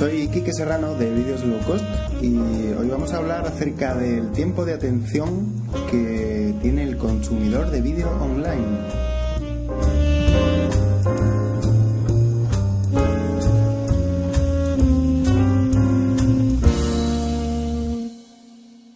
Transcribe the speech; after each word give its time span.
Soy 0.00 0.28
Quique 0.28 0.54
Serrano 0.54 0.94
de 0.94 1.12
Vídeos 1.12 1.44
Low 1.44 1.58
Cost 1.66 1.84
y 2.22 2.34
hoy 2.38 2.88
vamos 2.88 3.12
a 3.12 3.18
hablar 3.18 3.46
acerca 3.46 3.94
del 3.94 4.32
tiempo 4.32 4.64
de 4.64 4.72
atención 4.72 5.62
que 5.90 6.54
tiene 6.62 6.84
el 6.84 6.96
consumidor 6.96 7.70
de 7.70 7.82
vídeo 7.82 8.08
online. 8.18 8.78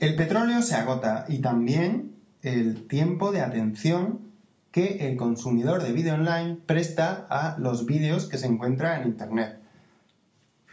El 0.01 0.17
petróleo 0.17 0.63
se 0.63 0.75
agota 0.75 1.27
y 1.29 1.41
también 1.41 2.15
el 2.41 2.89
tiempo 2.89 3.31
de 3.31 3.43
atención 3.43 4.33
que 4.71 5.07
el 5.07 5.19
consumidor 5.19 5.83
de 5.83 5.93
vídeo 5.93 6.15
online 6.15 6.57
presta 6.65 7.27
a 7.29 7.59
los 7.59 7.85
vídeos 7.85 8.27
que 8.27 8.39
se 8.39 8.47
encuentra 8.47 8.99
en 9.03 9.09
Internet. 9.09 9.64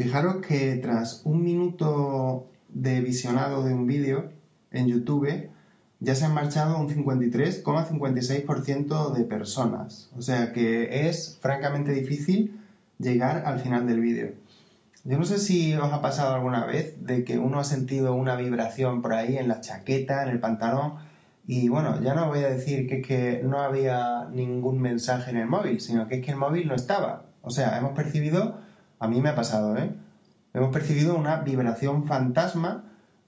Fijaros 0.02 0.38
que 0.38 0.78
tras 0.78 1.22
un 1.26 1.44
minuto 1.44 2.48
de 2.70 3.02
visionado 3.02 3.64
de 3.64 3.72
un 3.73 3.86
vídeo 3.86 4.32
en 4.72 4.88
YouTube, 4.88 5.52
ya 6.00 6.16
se 6.16 6.26
han 6.26 6.34
marchado 6.34 6.80
un 6.80 6.90
53,56% 6.90 9.14
de 9.14 9.23
personas. 9.26 10.09
O 10.18 10.23
sea 10.23 10.54
que 10.54 11.08
es 11.08 11.38
francamente 11.40 11.92
difícil 11.92 12.59
llegar 12.98 13.44
al 13.45 13.59
final 13.59 13.86
del 13.86 14.00
vídeo. 14.00 14.32
Yo 15.04 15.20
no 15.20 15.26
sé 15.26 15.38
si 15.38 15.76
os 15.76 15.94
ha 15.94 16.02
pasado 16.02 16.34
alguna 16.34 16.66
vez 16.66 16.95
de 17.06 17.23
que 17.23 17.38
uno 17.38 17.59
ha 17.59 17.64
sentido 17.64 18.16
una 18.16 18.36
vibración 18.36 19.04
por 19.04 19.14
ahí 19.14 19.38
en 19.38 19.48
la 19.48 19.62
chaqueta, 19.62 20.23
en 20.23 20.30
el 20.30 20.40
pantalón, 20.40 20.94
y 21.45 21.70
bueno, 21.70 22.02
ya 22.02 22.16
no 22.16 22.28
voy 22.28 22.40
a 22.40 22.50
decir 22.50 22.88
que 22.88 23.02
es 23.02 23.08
que 23.08 23.42
no 23.44 23.59
había 23.59 24.28
ningún 24.31 24.81
mensaje 24.81 25.30
en 25.30 25.38
el 25.38 25.45
móvil, 25.47 25.80
sino 25.80 26.08
que 26.08 26.16
es 26.16 26.25
que 26.25 26.31
el 26.31 26.38
móvil 26.38 26.68
no 26.68 26.73
estaba. 26.75 27.25
O 27.42 27.52
sea, 27.52 27.78
hemos 27.78 27.92
percibido 27.92 28.70
a 29.02 29.07
mí 29.07 29.19
me 29.19 29.30
ha 29.30 29.35
pasado, 29.35 29.75
¿eh? 29.77 29.91
Hemos 30.53 30.71
percibido 30.71 31.16
una 31.16 31.38
vibración 31.38 32.05
fantasma 32.05 32.83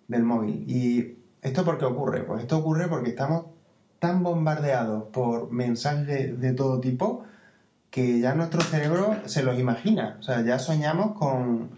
del 0.07 0.21
móvil. 0.21 0.65
¿Y 0.69 1.17
esto 1.41 1.65
por 1.65 1.79
qué 1.79 1.85
ocurre? 1.85 2.21
Pues 2.23 2.43
esto 2.43 2.59
ocurre 2.59 2.87
porque 2.87 3.09
estamos 3.09 3.47
tan 3.97 4.21
bombardeados 4.21 5.05
por 5.05 5.51
mensajes 5.51 6.39
de 6.39 6.53
todo 6.53 6.79
tipo 6.79 7.23
que 7.89 8.19
ya 8.19 8.35
nuestro 8.35 8.61
cerebro 8.61 9.15
se 9.25 9.41
los 9.41 9.57
imagina. 9.57 10.17
O 10.19 10.23
sea, 10.23 10.41
ya 10.41 10.59
soñamos 10.59 11.17
con, 11.17 11.69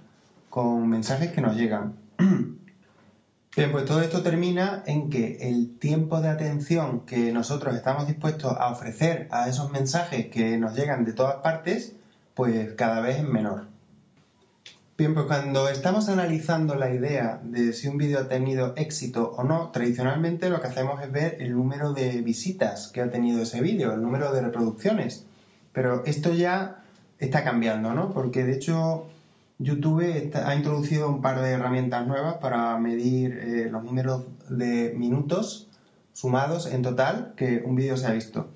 con 0.49 0.89
mensajes 0.89 1.31
que 1.31 1.39
nos 1.39 1.55
llegan. 1.55 1.93
Bien, 3.55 3.71
pues 3.71 3.85
todo 3.85 4.01
esto 4.01 4.21
termina 4.23 4.83
en 4.88 5.09
que 5.09 5.38
el 5.39 5.77
tiempo 5.79 6.19
de 6.19 6.27
atención 6.27 7.05
que 7.05 7.31
nosotros 7.31 7.73
estamos 7.75 8.07
dispuestos 8.07 8.57
a 8.59 8.67
ofrecer 8.67 9.29
a 9.31 9.47
esos 9.47 9.71
mensajes 9.71 10.27
que 10.27 10.57
nos 10.57 10.75
llegan 10.75 11.05
de 11.05 11.13
todas 11.13 11.35
partes, 11.35 11.95
pues 12.33 12.73
cada 12.73 12.99
vez 12.99 13.19
es 13.19 13.23
menor. 13.23 13.75
Bien, 14.97 15.13
pues 15.13 15.25
cuando 15.25 15.67
estamos 15.67 16.07
analizando 16.07 16.75
la 16.75 16.89
idea 16.89 17.41
de 17.43 17.73
si 17.73 17.89
un 17.89 17.97
vídeo 17.97 18.17
ha 18.17 18.29
tenido 18.29 18.71
éxito 18.77 19.33
o 19.35 19.43
no, 19.43 19.69
tradicionalmente 19.71 20.49
lo 20.49 20.61
que 20.61 20.67
hacemos 20.67 21.03
es 21.03 21.11
ver 21.11 21.35
el 21.41 21.51
número 21.51 21.91
de 21.91 22.21
visitas 22.21 22.88
que 22.93 23.01
ha 23.01 23.11
tenido 23.11 23.41
ese 23.41 23.59
vídeo, 23.59 23.91
el 23.91 24.01
número 24.01 24.31
de 24.31 24.39
reproducciones. 24.39 25.25
Pero 25.73 26.05
esto 26.05 26.33
ya 26.33 26.85
está 27.19 27.43
cambiando, 27.43 27.93
¿no? 27.93 28.13
Porque 28.13 28.45
de 28.45 28.53
hecho 28.53 29.07
YouTube 29.59 30.31
ha 30.33 30.55
introducido 30.55 31.09
un 31.09 31.21
par 31.21 31.41
de 31.41 31.49
herramientas 31.51 32.07
nuevas 32.07 32.35
para 32.35 32.77
medir 32.77 33.38
eh, 33.38 33.69
los 33.69 33.83
números 33.83 34.23
de 34.47 34.93
minutos 34.95 35.67
sumados 36.13 36.67
en 36.67 36.83
total 36.83 37.33
que 37.35 37.61
un 37.66 37.75
vídeo 37.75 37.97
se 37.97 38.07
ha 38.07 38.13
visto. 38.13 38.47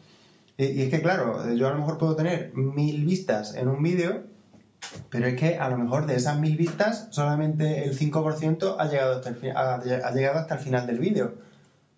y 0.57 0.83
es 0.83 0.89
que, 0.89 1.01
claro, 1.01 1.53
yo 1.53 1.67
a 1.67 1.71
lo 1.71 1.79
mejor 1.79 1.97
puedo 1.97 2.15
tener 2.15 2.53
mil 2.53 3.03
vistas 3.03 3.55
en 3.55 3.67
un 3.67 3.83
vídeo 3.83 4.23
pero 5.09 5.27
es 5.27 5.35
que 5.35 5.57
a 5.57 5.69
lo 5.69 5.77
mejor 5.77 6.05
de 6.05 6.16
esas 6.16 6.39
mil 6.39 6.57
vistas, 6.57 7.07
solamente 7.11 7.83
el 7.83 7.97
5% 7.97 8.75
ha 8.79 8.88
llegado, 8.88 9.17
hasta 9.17 9.29
el, 9.29 9.55
ha, 9.55 10.11
llegado 10.11 10.39
hasta 10.39 10.55
el 10.55 10.59
final 10.59 10.88
del 10.88 11.00
vídeo. 11.00 11.35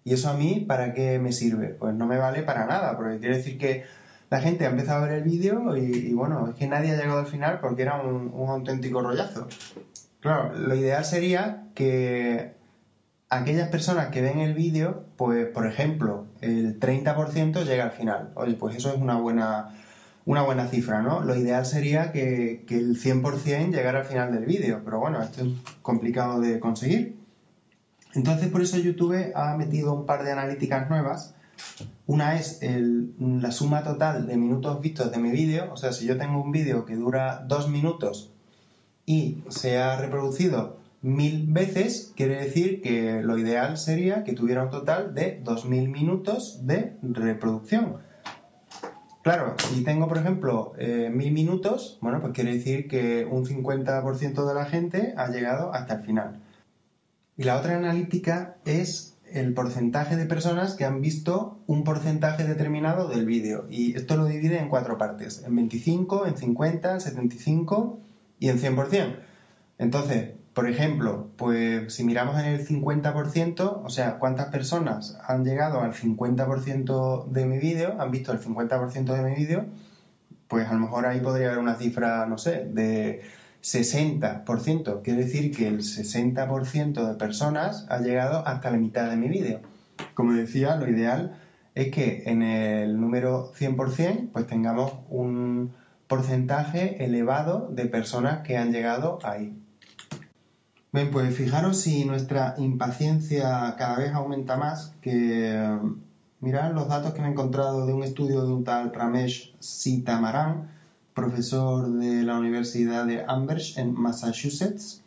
¿Y 0.04 0.14
eso 0.14 0.30
a 0.30 0.34
mí 0.34 0.66
para 0.68 0.94
qué 0.94 1.20
me 1.20 1.32
sirve? 1.32 1.68
Pues 1.68 1.94
no 1.94 2.08
me 2.08 2.18
vale 2.18 2.42
para 2.44 2.66
nada, 2.66 2.98
porque 2.98 3.20
quiere 3.20 3.38
decir 3.38 3.58
que 3.58 3.84
la 4.30 4.40
gente 4.40 4.66
ha 4.66 4.70
empezado 4.70 5.04
a 5.04 5.08
ver 5.08 5.20
el 5.20 5.24
vídeo 5.24 5.76
y, 5.78 6.14
bueno, 6.14 6.48
es 6.50 6.56
que 6.56 6.68
nadie 6.68 6.92
ha 6.92 6.96
llegado 6.98 7.20
al 7.20 7.28
final 7.28 7.60
porque 7.60 7.84
era 7.84 8.02
un, 8.02 8.32
un 8.34 8.50
auténtico 8.50 9.02
rollazo. 9.02 9.48
Claro, 10.22 10.54
lo 10.58 10.74
ideal 10.76 11.04
sería 11.04 11.68
que 11.76 12.54
aquellas 13.30 13.70
personas 13.70 14.08
que 14.08 14.22
ven 14.22 14.40
el 14.40 14.54
vídeo, 14.54 15.06
pues 15.18 15.48
por 15.48 15.66
ejemplo, 15.66 16.28
el 16.42 16.80
30% 16.80 17.64
llega 17.64 17.86
al 17.86 17.92
final. 17.92 18.32
Oye, 18.36 18.54
pues 18.54 18.76
eso 18.76 18.90
es 18.90 18.98
una 18.98 19.18
buena 19.18 19.74
una 20.26 20.44
buena 20.44 20.68
cifra, 20.68 21.02
¿no? 21.02 21.22
Lo 21.22 21.36
ideal 21.36 21.66
sería 21.66 22.12
que, 22.12 22.66
el 22.70 23.00
100% 23.00 23.72
llegara 23.72 24.00
al 24.00 24.06
final 24.06 24.32
del 24.32 24.46
vídeo, 24.46 24.82
pero 24.84 25.00
bueno, 25.00 25.22
esto 25.22 25.44
es 25.44 25.52
complicado 25.82 26.40
de 26.40 26.60
conseguir. 26.60 27.18
Entonces, 28.14 28.50
por 28.50 28.62
eso 28.62 28.78
YouTube 28.78 29.32
ha 29.36 29.56
metido 29.58 29.94
un 29.94 30.06
par 30.06 30.24
de 30.24 30.32
analíticas 30.32 30.90
nuevas. 30.90 31.34
Una 32.08 32.36
es 32.36 32.60
la 33.20 33.52
suma 33.52 33.84
total 33.84 34.28
de 34.28 34.38
minutos 34.38 34.82
vistos 34.82 35.12
de 35.12 35.18
mi 35.18 35.32
vídeo, 35.32 35.72
o 35.72 35.78
sea, 35.78 35.94
si 35.94 36.06
yo 36.06 36.18
tengo 36.18 36.42
un 36.42 36.52
vídeo 36.52 36.86
que 36.86 36.96
dura 36.96 37.46
dos 37.48 37.70
minutos 37.70 38.32
y 39.06 39.44
se 39.50 39.78
ha 39.78 39.98
reproducido 39.98 40.82
mil 41.02 41.48
veces, 41.48 42.14
quiere 42.16 42.36
decir 42.36 42.82
que 42.82 43.22
lo 43.24 43.38
ideal 43.38 43.78
sería 43.78 44.24
que 44.24 44.34
tuviera 44.34 44.64
un 44.64 44.70
total 44.70 45.16
de 45.16 45.44
2.000 45.44 45.90
minutos 45.90 46.66
de 46.68 46.96
reproducción. 47.02 47.98
Claro, 49.24 49.56
si 49.58 49.84
tengo, 49.84 50.08
por 50.08 50.18
ejemplo, 50.18 50.74
eh, 50.80 51.12
mil 51.14 51.32
minutos, 51.32 52.00
bueno, 52.02 52.20
pues 52.22 52.34
quiere 52.34 52.54
decir 52.54 52.88
que 52.88 53.28
un 53.30 53.46
50% 53.46 54.48
de 54.48 54.54
la 54.56 54.66
gente 54.66 55.14
ha 55.16 55.28
llegado 55.28 55.74
hasta 55.74 55.96
el 55.96 56.02
final. 56.02 56.42
Y 57.38 57.44
la 57.44 57.58
otra 57.58 57.78
analítica 57.78 58.58
es 58.66 59.18
el 59.32 59.54
porcentaje 59.54 60.16
de 60.16 60.26
personas 60.26 60.74
que 60.76 60.86
han 60.86 61.02
visto 61.02 61.60
un 61.68 61.84
porcentaje 61.84 62.44
determinado 62.44 63.08
del 63.08 63.26
vídeo. 63.26 63.66
Y 63.70 63.96
esto 63.96 64.18
lo 64.18 64.26
divide 64.26 64.60
en 64.60 64.70
cuatro 64.70 64.98
partes, 64.98 65.44
en 65.46 65.56
25, 65.56 66.26
en 66.26 66.38
50, 66.38 66.94
en 66.94 67.02
75 67.02 68.00
y 68.40 68.50
en 68.50 68.60
100%. 68.60 69.16
Entonces, 69.78 70.32
por 70.54 70.68
ejemplo, 70.68 71.30
pues 71.38 71.94
si 71.94 72.04
miramos 72.04 72.40
en 72.40 72.46
el 72.48 72.68
50%, 72.68 73.82
o 73.84 73.90
sea, 73.90 74.20
cuántas 74.20 74.48
personas 74.48 75.18
han 75.26 75.46
llegado 75.46 75.82
al 75.82 75.94
50% 75.94 77.28
de 77.28 77.46
mi 77.46 77.58
vídeo, 77.58 77.96
han 78.00 78.12
visto 78.12 78.34
el 78.34 78.40
50% 78.42 79.14
de 79.14 79.22
mi 79.24 79.36
vídeo, 79.36 79.66
pues 80.48 80.68
a 80.68 80.74
lo 80.74 80.80
mejor 80.80 81.06
ahí 81.06 81.22
podría 81.22 81.48
haber 81.48 81.60
una 81.60 81.76
cifra, 81.76 82.26
no 82.26 82.38
sé, 82.38 82.66
de 82.66 83.22
60%. 83.62 85.02
Quiere 85.02 85.24
decir 85.24 85.56
que 85.56 85.68
el 85.68 85.80
60% 85.80 87.08
de 87.08 87.14
personas 87.16 87.86
ha 87.90 88.00
llegado 88.00 88.46
hasta 88.46 88.72
la 88.72 88.78
mitad 88.78 89.10
de 89.10 89.16
mi 89.16 89.30
vídeo. 89.30 89.62
Como 90.14 90.34
decía, 90.34 90.76
lo 90.76 90.90
ideal 90.90 91.40
es 91.76 91.92
que 91.92 92.24
en 92.26 92.42
el 92.42 93.00
número 93.00 93.54
100% 93.54 94.32
pues 94.34 94.48
tengamos 94.48 94.94
un 95.10 95.74
porcentaje 96.08 97.06
elevado 97.06 97.70
de 97.72 97.86
personas 97.86 98.42
que 98.42 98.58
han 98.58 98.74
llegado 98.74 99.20
ahí. 99.24 99.56
Bien, 100.94 101.10
pues 101.10 101.34
fijaros 101.34 101.78
si 101.78 102.04
nuestra 102.04 102.54
impaciencia 102.58 103.76
cada 103.78 103.98
vez 103.98 104.12
aumenta 104.12 104.58
más, 104.58 104.94
que 105.00 105.80
mirad 106.42 106.74
los 106.74 106.90
datos 106.90 107.14
que 107.14 107.22
me 107.22 107.30
he 107.30 107.32
encontrado 107.32 107.86
de 107.86 107.94
un 107.94 108.04
estudio 108.04 108.44
de 108.44 108.52
un 108.52 108.66
tal 108.66 108.94
Ramesh 108.94 109.56
Sitamaran, 109.60 110.70
profesor 111.14 111.90
de 111.94 112.24
la 112.24 112.38
Universidad 112.38 113.06
de 113.06 113.24
Amherst 113.26 113.78
en 113.78 113.94
Massachusetts, 113.94 115.02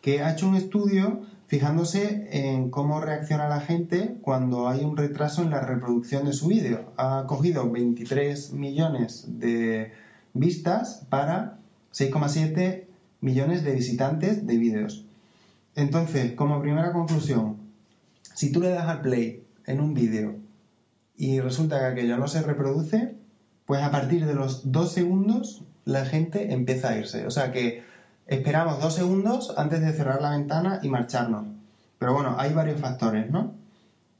que 0.00 0.22
ha 0.22 0.32
hecho 0.32 0.48
un 0.48 0.54
estudio 0.54 1.22
fijándose 1.48 2.28
en 2.30 2.70
cómo 2.70 3.00
reacciona 3.00 3.48
la 3.48 3.60
gente 3.60 4.18
cuando 4.22 4.68
hay 4.68 4.84
un 4.84 4.96
retraso 4.96 5.42
en 5.42 5.50
la 5.50 5.60
reproducción 5.60 6.24
de 6.26 6.34
su 6.34 6.46
vídeo. 6.46 6.92
Ha 6.98 7.24
cogido 7.26 7.68
23 7.68 8.52
millones 8.52 9.24
de 9.26 9.90
vistas 10.34 11.04
para 11.10 11.58
6,7 11.92 12.84
millones 13.20 13.64
de 13.64 13.72
visitantes 13.72 14.46
de 14.46 14.56
vídeos. 14.56 15.02
Entonces, 15.76 16.32
como 16.32 16.60
primera 16.60 16.92
conclusión, 16.92 17.58
si 18.34 18.50
tú 18.50 18.60
le 18.60 18.70
das 18.70 18.88
al 18.88 19.02
play 19.02 19.46
en 19.66 19.80
un 19.80 19.94
vídeo 19.94 20.36
y 21.16 21.40
resulta 21.40 21.78
que 21.78 21.84
aquello 21.84 22.16
no 22.16 22.28
se 22.28 22.42
reproduce, 22.42 23.14
pues 23.66 23.82
a 23.82 23.90
partir 23.90 24.26
de 24.26 24.34
los 24.34 24.72
dos 24.72 24.92
segundos 24.92 25.62
la 25.84 26.04
gente 26.04 26.52
empieza 26.52 26.88
a 26.88 26.98
irse. 26.98 27.26
O 27.26 27.30
sea 27.30 27.52
que 27.52 27.84
esperamos 28.26 28.80
dos 28.80 28.94
segundos 28.94 29.54
antes 29.56 29.80
de 29.80 29.92
cerrar 29.92 30.22
la 30.22 30.30
ventana 30.30 30.80
y 30.82 30.88
marcharnos. 30.88 31.46
Pero 31.98 32.14
bueno, 32.14 32.36
hay 32.38 32.52
varios 32.52 32.80
factores, 32.80 33.30
¿no? 33.30 33.54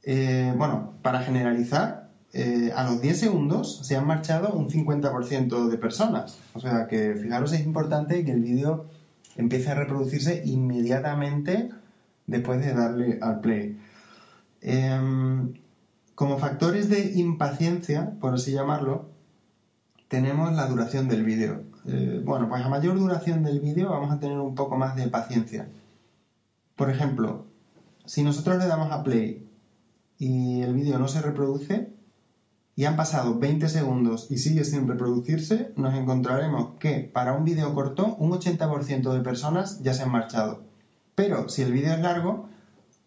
Eh, 0.03 0.53
bueno, 0.57 0.93
para 1.01 1.21
generalizar, 1.21 2.09
eh, 2.33 2.71
a 2.75 2.83
los 2.83 3.01
10 3.01 3.19
segundos 3.19 3.79
se 3.83 3.95
han 3.95 4.05
marchado 4.05 4.53
un 4.53 4.69
50% 4.69 5.69
de 5.69 5.77
personas. 5.77 6.37
O 6.53 6.59
sea 6.59 6.87
que 6.87 7.15
fijaros, 7.15 7.51
es 7.51 7.65
importante 7.65 8.23
que 8.23 8.31
el 8.31 8.41
vídeo 8.41 8.85
empiece 9.37 9.71
a 9.71 9.75
reproducirse 9.75 10.43
inmediatamente 10.45 11.69
después 12.25 12.59
de 12.59 12.73
darle 12.73 13.19
al 13.21 13.39
play. 13.39 13.79
Em, 14.61 15.53
como 16.15 16.37
factores 16.39 16.89
de 16.89 17.13
impaciencia, 17.13 18.13
por 18.19 18.33
así 18.33 18.51
llamarlo, 18.51 19.09
tenemos 20.07 20.53
la 20.53 20.67
duración 20.67 21.07
del 21.07 21.23
vídeo. 21.23 21.63
Eh, 21.85 22.21
bueno, 22.25 22.49
pues 22.49 22.63
a 22.63 22.69
mayor 22.69 22.97
duración 22.97 23.43
del 23.43 23.59
vídeo 23.59 23.89
vamos 23.89 24.11
a 24.11 24.19
tener 24.19 24.39
un 24.39 24.55
poco 24.55 24.77
más 24.77 24.95
de 24.95 25.07
paciencia. 25.07 25.69
Por 26.75 26.89
ejemplo, 26.89 27.45
si 28.05 28.23
nosotros 28.23 28.57
le 28.57 28.67
damos 28.67 28.91
a 28.91 29.03
play 29.03 29.47
y 30.17 30.61
el 30.61 30.73
vídeo 30.73 30.97
no 30.97 31.07
se 31.07 31.21
reproduce 31.21 31.96
y 32.77 32.85
han 32.85 32.95
pasado 32.95 33.39
20 33.39 33.69
segundos 33.69 34.27
y 34.29 34.37
sigue 34.37 34.63
sin 34.63 34.87
reproducirse, 34.87 35.73
nos 35.75 35.95
encontraremos 35.95 36.75
que 36.79 36.99
para 36.99 37.33
un 37.33 37.43
vídeo 37.43 37.73
corto 37.73 38.15
un 38.19 38.31
80% 38.31 39.13
de 39.13 39.19
personas 39.21 39.81
ya 39.81 39.95
se 39.95 40.03
han 40.03 40.11
marchado. 40.11 40.63
Pero 41.15 41.49
si 41.49 41.63
el 41.63 41.73
vídeo 41.73 41.91
es 41.91 41.99
largo, 41.99 42.47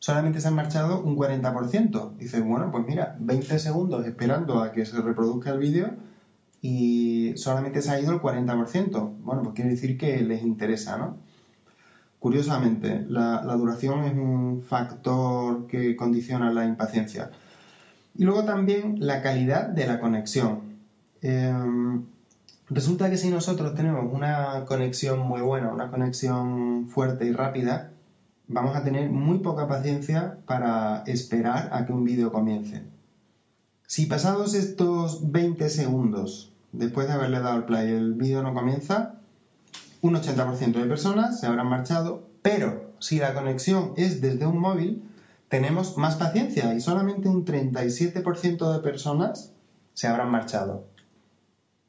solamente 0.00 0.40
se 0.40 0.48
han 0.48 0.56
marchado 0.56 1.00
un 1.00 1.16
40%. 1.16 2.16
Dices, 2.16 2.44
bueno, 2.44 2.72
pues 2.72 2.84
mira, 2.84 3.16
20 3.20 3.60
segundos 3.60 4.04
esperando 4.04 4.60
a 4.60 4.72
que 4.72 4.84
se 4.84 5.00
reproduzca 5.00 5.52
el 5.52 5.60
vídeo 5.60 5.90
y 6.60 7.34
solamente 7.36 7.80
se 7.80 7.92
ha 7.92 8.00
ido 8.00 8.12
el 8.12 8.20
40%. 8.20 9.18
Bueno, 9.20 9.42
pues 9.44 9.54
quiere 9.54 9.70
decir 9.70 9.96
que 9.96 10.20
les 10.22 10.42
interesa, 10.42 10.98
¿no? 10.98 11.18
Curiosamente, 12.18 13.06
la, 13.08 13.40
duración 13.56 14.02
es 14.02 14.14
un 14.14 14.62
factor 14.62 15.68
que 15.68 15.94
condiciona 15.94 16.52
la 16.52 16.66
impaciencia. 16.66 17.30
Y 18.14 18.24
luego 18.24 18.44
también 18.44 18.96
la 18.98 19.22
calidad 19.22 19.68
de 19.68 19.86
la 19.86 20.00
conexión. 20.00 20.60
Em, 21.22 22.04
resulta 22.68 23.10
que 23.10 23.16
si 23.16 23.30
nosotros 23.30 23.74
tenemos 23.74 24.12
una 24.12 24.64
conexión 24.66 25.20
muy 25.20 25.40
buena, 25.40 25.72
una 25.72 25.90
conexión 25.90 26.88
fuerte 26.88 27.26
y 27.26 27.32
rápida, 27.32 27.92
vamos 28.48 28.76
a 28.76 28.82
tener 28.82 29.10
muy 29.10 29.38
poca 29.38 29.68
paciencia 29.68 30.38
para 30.46 31.02
esperar 31.06 31.70
a 31.72 31.86
que 31.86 31.92
un 31.92 32.04
vídeo 32.04 32.32
comience. 32.32 32.82
Si 33.86 34.06
pasados 34.06 34.54
estos 34.54 35.30
20 35.32 35.68
segundos, 35.68 36.52
después 36.72 37.08
de 37.08 37.14
haberle 37.14 37.40
dado 37.40 37.56
el 37.58 37.64
play, 37.64 37.90
el 37.90 38.14
vídeo 38.14 38.42
no 38.42 38.54
comienza, 38.54 39.16
un 40.00 40.14
80% 40.14 40.72
de 40.72 40.86
personas 40.86 41.40
se 41.40 41.46
habrán 41.46 41.68
marchado, 41.68 42.28
pero 42.42 42.92
si 43.00 43.18
la 43.18 43.34
conexión 43.34 43.92
es 43.96 44.20
desde 44.20 44.46
un 44.46 44.58
móvil, 44.58 45.02
tenemos 45.50 45.98
más 45.98 46.14
paciencia 46.14 46.72
y 46.74 46.80
solamente 46.80 47.28
un 47.28 47.44
37% 47.44 48.72
de 48.72 48.78
personas 48.78 49.52
se 49.94 50.06
habrán 50.06 50.30
marchado. 50.30 50.86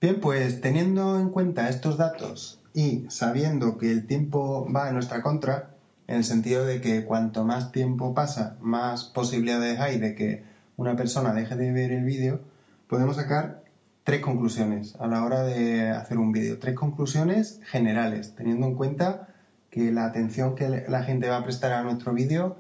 Bien, 0.02 0.20
pues 0.20 0.62
teniendo 0.62 1.20
en 1.20 1.30
cuenta 1.30 1.70
estos 1.70 1.96
datos 1.96 2.60
y 2.74 3.06
sabiendo 3.10 3.78
que 3.78 3.92
el 3.92 4.08
tiempo 4.08 4.68
va 4.76 4.88
en 4.88 4.96
nuestra 4.96 5.22
contra, 5.22 5.76
en 6.08 6.18
el 6.18 6.24
sentido 6.24 6.66
de 6.66 6.82
que 6.82 7.06
cuanto 7.06 7.46
más 7.46 7.72
tiempo 7.72 8.16
pasa, 8.16 8.58
más 8.62 9.04
posibilidades 9.04 9.80
hay 9.80 10.00
de 10.00 10.16
que 10.16 10.44
una 10.76 10.96
persona 10.96 11.32
deje 11.32 11.56
de 11.56 11.72
ver 11.72 11.92
el 11.92 12.04
vídeo, 12.04 12.42
podemos 12.88 13.18
sacar 13.18 13.64
tres 14.04 14.22
conclusiones 14.22 14.96
a 15.00 15.06
la 15.06 15.24
hora 15.24 15.44
de 15.44 15.92
hacer 15.92 16.18
un 16.18 16.32
vídeo. 16.32 16.58
Tres 16.58 16.74
conclusiones 16.74 17.60
generales, 17.66 18.34
teniendo 18.36 18.66
en 18.66 18.74
cuenta 18.74 19.28
que 19.70 19.92
la 19.92 20.06
atención 20.06 20.56
que 20.56 20.84
la 20.90 21.04
gente 21.04 21.30
va 21.30 21.38
a 21.38 21.44
prestar 21.44 21.74
a 21.74 21.84
nuestro 21.84 22.12
vídeo, 22.14 22.58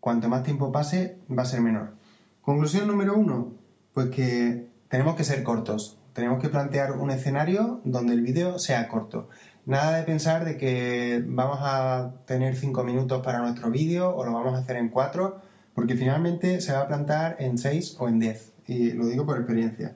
cuanto 0.00 0.28
más 0.28 0.42
tiempo 0.42 0.72
pase, 0.72 1.18
va 1.30 1.42
a 1.42 1.46
ser 1.46 1.60
menor. 1.60 1.94
Conclusión 2.42 2.88
número 2.88 3.16
uno, 3.16 3.52
pues 3.92 4.08
que 4.08 4.66
tenemos 4.88 5.14
que 5.14 5.24
ser 5.24 5.42
cortos. 5.42 5.98
Tenemos 6.12 6.40
que 6.42 6.48
plantear 6.48 6.92
un 6.92 7.10
escenario 7.10 7.80
donde 7.84 8.14
el 8.14 8.22
vídeo 8.22 8.58
sea 8.58 8.88
corto. 8.88 9.28
Nada 9.66 9.98
de 9.98 10.02
pensar 10.02 10.44
de 10.44 10.56
que 10.56 11.22
vamos 11.26 11.58
a 11.60 12.14
tener 12.26 12.56
5 12.56 12.82
minutos 12.82 13.22
para 13.22 13.38
nuestro 13.38 13.70
vídeo 13.70 14.14
o 14.14 14.24
lo 14.24 14.32
vamos 14.32 14.54
a 14.54 14.58
hacer 14.58 14.76
en 14.76 14.88
4, 14.88 15.40
porque 15.74 15.94
finalmente 15.94 16.60
se 16.60 16.72
va 16.72 16.80
a 16.80 16.88
plantar 16.88 17.36
en 17.38 17.58
6 17.58 17.96
o 18.00 18.08
en 18.08 18.18
10. 18.18 18.52
Y 18.66 18.92
lo 18.92 19.06
digo 19.06 19.24
por 19.26 19.36
experiencia. 19.36 19.94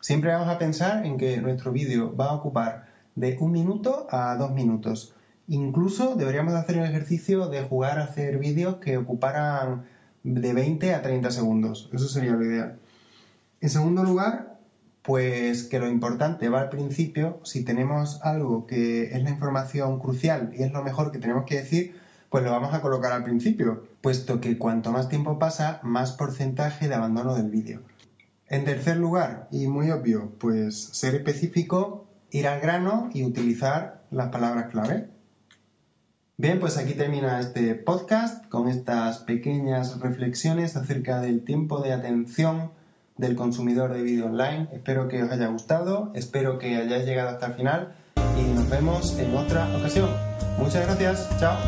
Siempre 0.00 0.32
vamos 0.32 0.48
a 0.48 0.58
pensar 0.58 1.04
en 1.04 1.18
que 1.18 1.38
nuestro 1.42 1.72
vídeo 1.72 2.16
va 2.16 2.30
a 2.30 2.34
ocupar 2.34 2.86
de 3.14 3.36
un 3.40 3.52
minuto 3.52 4.06
a 4.10 4.34
dos 4.36 4.52
minutos. 4.52 5.14
Incluso 5.50 6.14
deberíamos 6.14 6.54
hacer 6.54 6.76
el 6.78 6.84
ejercicio 6.84 7.48
de 7.48 7.62
jugar 7.62 7.98
a 7.98 8.04
hacer 8.04 8.38
vídeos 8.38 8.76
que 8.76 8.96
ocuparan 8.96 9.84
de 10.22 10.52
20 10.52 10.94
a 10.94 11.02
30 11.02 11.28
segundos. 11.32 11.90
Eso 11.92 12.06
sería 12.06 12.30
lo 12.30 12.44
ideal. 12.44 12.78
En 13.60 13.68
segundo 13.68 14.04
lugar, 14.04 14.60
pues 15.02 15.64
que 15.64 15.80
lo 15.80 15.88
importante 15.88 16.48
va 16.48 16.60
al 16.60 16.68
principio, 16.68 17.40
si 17.42 17.64
tenemos 17.64 18.20
algo 18.22 18.68
que 18.68 19.12
es 19.12 19.20
la 19.24 19.30
información 19.30 19.98
crucial 19.98 20.52
y 20.56 20.62
es 20.62 20.70
lo 20.70 20.84
mejor 20.84 21.10
que 21.10 21.18
tenemos 21.18 21.46
que 21.46 21.56
decir, 21.56 21.96
pues 22.28 22.44
lo 22.44 22.52
vamos 22.52 22.72
a 22.72 22.80
colocar 22.80 23.10
al 23.10 23.24
principio, 23.24 23.82
puesto 24.02 24.40
que 24.40 24.56
cuanto 24.56 24.92
más 24.92 25.08
tiempo 25.08 25.40
pasa, 25.40 25.80
más 25.82 26.12
porcentaje 26.12 26.86
de 26.86 26.94
abandono 26.94 27.34
del 27.34 27.50
vídeo. 27.50 27.80
En 28.46 28.64
tercer 28.64 28.98
lugar, 28.98 29.48
y 29.50 29.66
muy 29.66 29.90
obvio, 29.90 30.30
pues 30.38 30.80
ser 30.92 31.16
específico, 31.16 32.06
ir 32.30 32.46
al 32.46 32.60
grano 32.60 33.10
y 33.12 33.24
utilizar 33.24 34.04
las 34.12 34.28
palabras 34.28 34.70
clave. 34.70 35.08
Bien, 36.40 36.58
pues 36.58 36.78
aquí 36.78 36.94
termina 36.94 37.38
este 37.38 37.74
podcast 37.74 38.46
con 38.48 38.66
estas 38.66 39.18
pequeñas 39.18 40.00
reflexiones 40.00 40.74
acerca 40.74 41.20
del 41.20 41.44
tiempo 41.44 41.82
de 41.82 41.92
atención 41.92 42.70
del 43.18 43.36
consumidor 43.36 43.92
de 43.92 44.02
vídeo 44.02 44.24
online. 44.24 44.66
Espero 44.72 45.06
que 45.06 45.22
os 45.22 45.30
haya 45.30 45.48
gustado, 45.48 46.10
espero 46.14 46.56
que 46.56 46.76
hayáis 46.76 47.04
llegado 47.04 47.28
hasta 47.28 47.48
el 47.48 47.52
final 47.56 47.92
y 48.38 48.54
nos 48.54 48.70
vemos 48.70 49.18
en 49.18 49.36
otra 49.36 49.68
ocasión. 49.76 50.08
Muchas 50.58 50.86
gracias, 50.86 51.28
chao. 51.38 51.58